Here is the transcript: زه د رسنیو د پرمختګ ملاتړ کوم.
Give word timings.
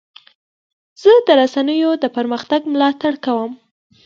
زه 1.01 1.11
د 1.27 1.29
رسنیو 1.41 1.91
د 2.03 2.05
پرمختګ 2.17 2.61
ملاتړ 2.73 3.13
کوم. 3.25 3.51